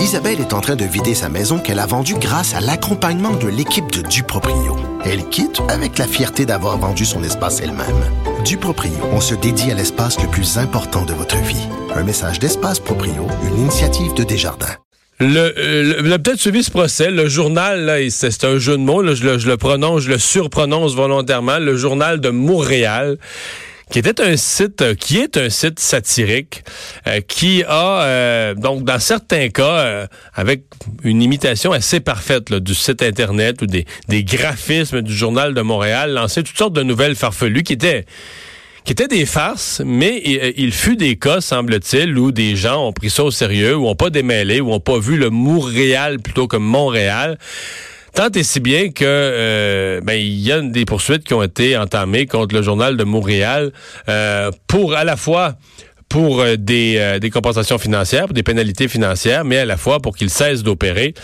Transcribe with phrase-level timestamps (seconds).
[0.00, 3.48] Isabelle est en train de vider sa maison qu'elle a vendue grâce à l'accompagnement de
[3.48, 4.74] l'équipe de Duproprio.
[5.04, 8.02] Elle quitte avec la fierté d'avoir vendu son espace elle-même.
[8.42, 11.68] Duproprio, on se dédie à l'espace le plus important de votre vie.
[11.94, 14.74] Un message d'Espace Proprio, une initiative de Desjardins.
[15.18, 19.14] Le, euh, le, peut-être suivi ce procès, le journal, c'est un jeu de mots, là,
[19.14, 23.18] je, le, je le prononce, je le surprononce volontairement, le journal de Montréal
[23.90, 26.62] qui était un site, euh, qui est un site satirique,
[27.06, 30.62] euh, qui a, euh, donc, dans certains cas, avec
[31.02, 36.12] une imitation assez parfaite du site Internet ou des, des graphismes du Journal de Montréal,
[36.12, 38.06] lancé toutes sortes de nouvelles farfelues qui étaient
[38.84, 40.22] qui étaient des farces, mais
[40.56, 43.94] il, fut des cas, semble-t-il, où des gens ont pris ça au sérieux, ou ont
[43.94, 47.36] pas démêlé, ou ont pas vu le Montréal plutôt que Montréal.
[48.14, 51.76] Tant et si bien que euh, ben, il y a des poursuites qui ont été
[51.76, 53.72] entamées contre le journal de Montréal
[54.08, 55.54] euh, pour à la fois
[56.08, 60.16] pour euh, des, des compensations financières, pour des pénalités financières, mais à la fois pour
[60.16, 61.14] qu'il cesse d'opérer.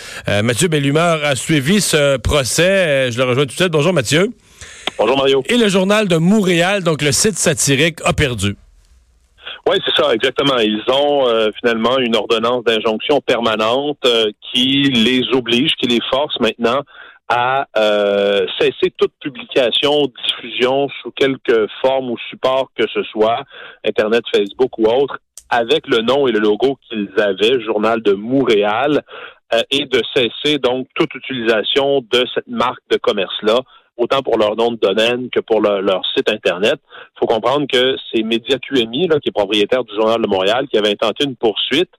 [0.43, 3.11] Mathieu Bellumeur a suivi ce procès.
[3.11, 3.73] je le rejoins tout de suite.
[3.73, 4.31] Bonjour Mathieu.
[4.99, 5.43] Bonjour Mario.
[5.49, 8.57] Et le journal de Montréal, donc le site satirique, a perdu.
[9.69, 10.59] Oui, c'est ça, exactement.
[10.59, 16.39] Ils ont euh, finalement une ordonnance d'injonction permanente euh, qui les oblige, qui les force
[16.39, 16.83] maintenant
[17.29, 23.43] à euh, cesser toute publication, diffusion sous quelque forme ou support que ce soit,
[23.85, 25.19] Internet, Facebook ou autre,
[25.51, 29.03] avec le nom et le logo qu'ils avaient, Journal de Montréal,
[29.71, 33.61] et de cesser donc toute utilisation de cette marque de commerce-là
[33.97, 36.79] autant pour leur nom de domaine que pour leur site Internet.
[37.17, 40.67] Il faut comprendre que c'est Média QMI, là, qui est propriétaire du Journal de Montréal,
[40.71, 41.91] qui avait intenté une poursuite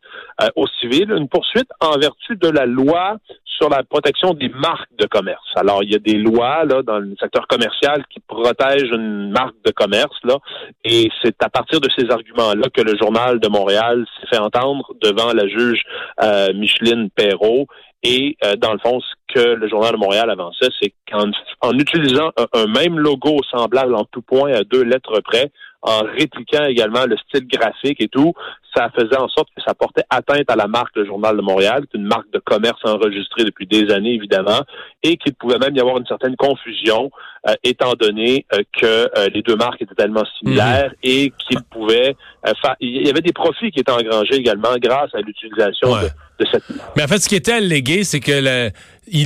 [0.42, 3.18] euh, au civil, une poursuite en vertu de la loi
[3.58, 5.48] sur la protection des marques de commerce.
[5.56, 9.56] Alors, il y a des lois là, dans le secteur commercial qui protègent une marque
[9.66, 10.38] de commerce, là,
[10.84, 14.94] et c'est à partir de ces arguments-là que le Journal de Montréal s'est fait entendre
[15.02, 15.82] devant la juge
[16.22, 17.68] euh, Micheline Perrault
[18.04, 21.32] et euh, dans le fond, ce que le Journal de Montréal avançait, c'est qu'en
[21.62, 26.66] en utilisant un, même logo semblable en tout point à deux lettres près, en répliquant
[26.66, 28.34] également le style graphique et tout,
[28.76, 31.86] ça faisait en sorte que ça portait atteinte à la marque Le Journal de Montréal,
[31.90, 34.62] qui est une marque de commerce enregistrée depuis des années, évidemment,
[35.04, 37.10] et qu'il pouvait même y avoir une certaine confusion,
[37.48, 40.98] euh, étant donné euh, que euh, les deux marques étaient tellement similaires mhm.
[41.04, 42.16] et qu'il pouvait
[42.62, 42.76] faire...
[42.80, 46.96] Il y avait des profits qui étaient engrangés également grâce à l'utilisation de, cette marque.
[46.96, 48.72] Mais en fait, ce qui était allégué, c'est que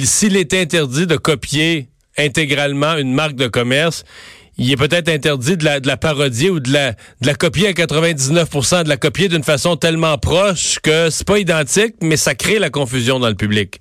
[0.04, 1.88] s'il était interdit de copier
[2.18, 4.04] intégralement une marque de commerce,
[4.58, 7.72] il est peut-être interdit de la, de parodier ou de la, de la copier à
[7.72, 12.60] 99% de la copier d'une façon tellement proche que c'est pas identique, mais ça crée
[12.60, 13.80] la confusion dans le public.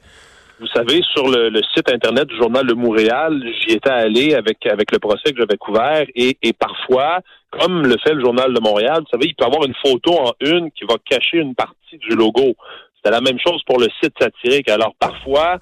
[0.60, 4.92] Vous savez, sur le, site Internet du Journal de Montréal, j'y étais allé avec, avec
[4.92, 7.20] le procès que j'avais couvert et, parfois,
[7.50, 10.32] comme le fait le Journal de Montréal, vous savez, il peut avoir une photo en
[10.41, 12.54] une qui va cacher une partie du logo.
[12.97, 14.69] C'était la même chose pour le site satirique.
[14.69, 15.58] Alors parfois,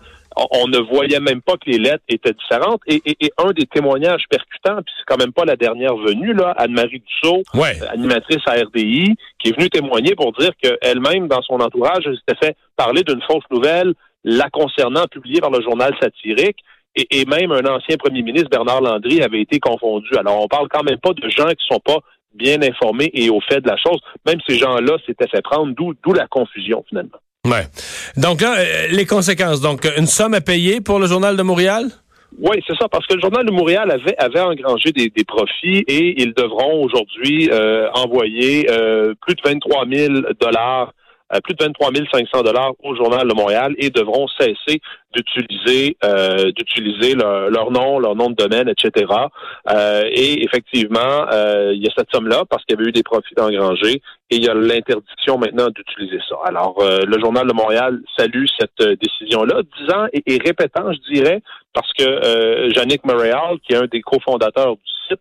[0.52, 2.80] on ne voyait même pas que les lettres étaient différentes.
[2.86, 3.02] Et,
[3.38, 7.42] un des témoignages percutants, puis c'est quand même pas la dernière venue, là, Anne-Marie Dussault,
[7.54, 7.80] ouais.
[7.82, 12.16] Euh, animatrice à RDI, qui est venue témoigner pour dire qu'elle-même, dans son entourage, elle
[12.16, 13.94] s'était fait parler d'une fausse nouvelle
[14.24, 16.58] la concernant, publiée par le journal satirique.
[16.96, 20.08] Et, même un ancien premier ministre, Bernard Landry, avait été confondu.
[20.16, 21.98] Alors, on parle quand même pas de gens qui sont pas
[22.34, 24.00] bien informés et au fait de la chose.
[24.26, 27.18] Même ces gens-là s'étaient fait prendre, d'où la confusion, finalement.
[27.46, 27.66] Ouais.
[28.16, 29.60] Donc là, euh, les conséquences.
[29.60, 31.86] Donc, une somme à payer pour le Journal de Montréal?
[32.38, 36.34] Oui, c'est ça, parce que le Journal de Montréal avait, engrangé des, profits et ils
[36.34, 40.92] devront aujourd'hui euh, envoyer euh, plus de 23 000 dollars
[41.44, 44.80] plus de 23 500 dollars au Journal de Montréal et devront cesser
[45.14, 49.06] d'utiliser euh, d'utiliser leur, nom, leur nom de domaine, etc.
[49.70, 53.02] Euh, et effectivement, euh, il y a cette somme-là parce qu'il y avait eu des
[53.02, 56.36] profits engrangés et il y a l'interdiction maintenant d'utiliser ça.
[56.44, 61.40] Alors, le Journal de Montréal salue cette décision-là, disant et, et, répétant, je dirais,
[61.72, 65.20] parce que euh, Yannick Montréal, qui est un des cofondateurs du site,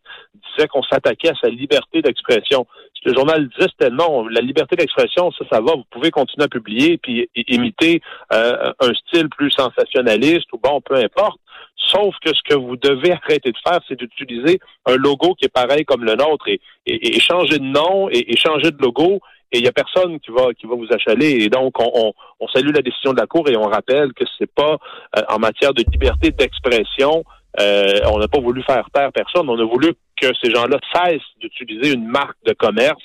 [0.55, 2.67] disait qu'on s'attaquait à sa liberté d'expression
[3.07, 6.47] le journal disait, c'était non, la liberté d'expression, ça, ça va, vous pouvez continuer à
[6.49, 8.01] publier puis imiter
[8.33, 11.39] euh, un style plus sensationnaliste ou bon, peu importe.
[11.75, 15.53] Sauf que ce que vous devez arrêter de faire, c'est d'utiliser un logo qui est
[15.53, 19.19] pareil comme le nôtre et, et, changer de nom et, changer de logo.
[19.51, 21.43] Et il n'y a personne qui va qui va vous achaler.
[21.43, 24.51] Et donc, on, on, salue la décision de la Cour et on rappelle que c'est
[24.51, 24.77] pas
[25.17, 27.23] euh, en matière de liberté d'expression
[27.59, 29.49] euh, on n'a pas voulu faire taire personne.
[29.49, 33.01] On a voulu que ces gens-là cessent d'utiliser une marque de commerce.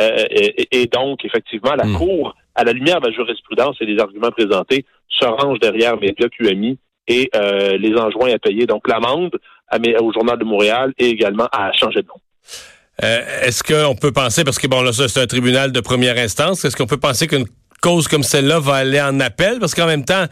[0.00, 1.96] Euh, et, donc, effectivement, la hmm.
[1.96, 6.28] Cour, à la lumière de la jurisprudence et des arguments présentés, se range derrière Média
[6.28, 9.32] QMI et euh, les enjoint à payer donc l'amende
[10.00, 12.14] au Journal de Montréal et également à changer de nom.
[13.42, 16.76] Est-ce qu'on peut penser, parce que bon là, c'est un tribunal de première instance, est-ce
[16.76, 17.46] qu'on peut penser qu'une
[17.84, 19.58] cause comme celle-là va aller en appel?
[19.60, 20.24] Parce qu'en même temps,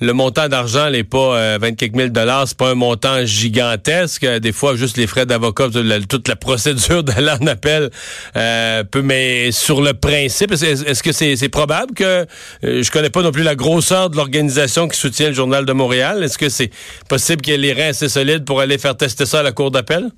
[0.00, 2.08] le montant d'argent n'est pas euh, 24 000
[2.46, 4.24] c'est pas un montant gigantesque.
[4.24, 5.68] Des fois, juste les frais d'avocat,
[6.08, 7.90] toute la procédure d'aller en appel
[8.36, 12.26] euh, peut, mais sur le principe, est-ce que c'est probable que
[12.64, 15.72] euh, je connais pas non plus la grosseur de l'organisation qui soutient le Journal de
[15.74, 16.24] Montréal?
[16.24, 16.70] Est-ce que c'est
[17.08, 19.52] possible qu'il y ait les reins assez solides pour aller faire tester ça à la
[19.52, 20.10] Cour d'appel?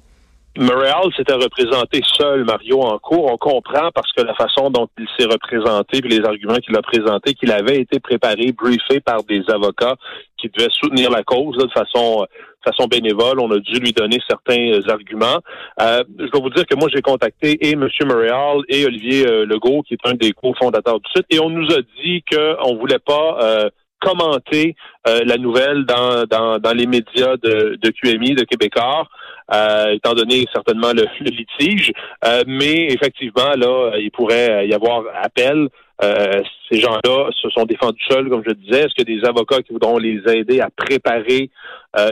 [0.59, 3.33] Montréal s'était représenté seul, Mario, en cours.
[3.33, 6.83] On comprend parce que la façon dont il s'est représenté, puis les arguments qu'il a
[6.83, 9.97] présentés, qu'il avait été préparé, briefé par des avocats
[10.37, 12.27] qui devaient soutenir la cause de façon
[12.67, 13.41] façon bénévole.
[13.41, 15.41] On a dû lui donner certains euh, arguments.
[15.81, 17.89] Euh, je dois vous dire que moi, j'ai contacté et M.
[18.05, 21.71] Montréal et Olivier euh, Legault, qui est un des cofondateurs du site, et on nous
[21.73, 23.71] a dit qu'on ne voulait pas
[24.09, 29.07] commenter la nouvelle dans, les médias de, QMI, de Québécois.
[29.55, 31.93] Euh, étant donné certainement le, litige.
[32.25, 35.69] Euh, mais effectivement, là, il pourrait y avoir appel.
[36.03, 38.81] Euh, ces gens-là se sont défendus seuls, comme je disais.
[38.81, 41.51] Est-ce a des avocats qui voudront les aider à préparer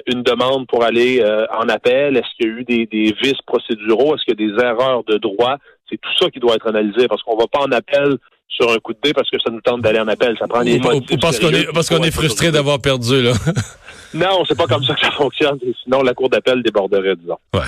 [0.07, 2.17] une demande pour aller en appel?
[2.17, 4.15] Est-ce qu'il y a eu des, des vices procéduraux?
[4.15, 5.57] Est-ce qu'il y a des erreurs de droit?
[5.91, 8.17] C'est tout ça qui doit être analysé parce qu'on va pas en appel
[8.49, 10.37] sur un coup de dé parce que ça nous tente d'aller en appel.
[10.39, 13.33] Ça prend des motifs parce qu'on est, parce qu'on est frustré d'avoir perdu, là.
[14.15, 15.59] non, c'est pas comme ça que ça fonctionne.
[15.83, 17.39] Sinon, la cour d'appel déborderait, disons.
[17.53, 17.61] Ouais.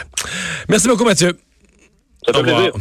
[0.68, 1.36] Merci beaucoup, Mathieu.
[2.24, 2.72] Ça fait plaisir.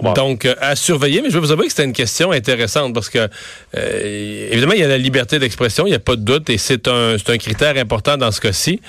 [0.00, 3.10] Donc, euh, à surveiller, mais je vais vous avouer que c'était une question intéressante parce
[3.10, 3.28] que,
[3.76, 6.58] euh, évidemment, il y a la liberté d'expression, il n'y a pas de doute, et
[6.58, 8.80] c'est un, un critère important dans ce cas-ci.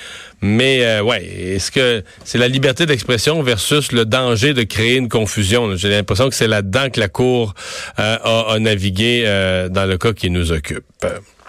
[0.42, 5.10] Mais, euh, ouais, est-ce que c'est la liberté d'expression versus le danger de créer une
[5.10, 5.76] confusion?
[5.76, 7.54] J'ai l'impression que c'est là-dedans que la Cour
[7.98, 9.24] a, a, navigué
[9.70, 10.84] dans le cas qui nous occupe.